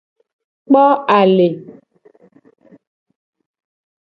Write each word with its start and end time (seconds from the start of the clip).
Kpo 0.67 0.83
ale. 1.19 1.47